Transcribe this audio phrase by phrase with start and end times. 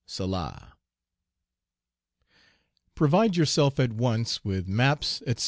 [0.07, 0.71] Selah!
[2.95, 5.39] Provide yourself at once with maps, etc.